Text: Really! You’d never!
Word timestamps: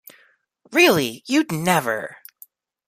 Really! 0.71 1.21
You’d 1.27 1.51
never! 1.51 2.17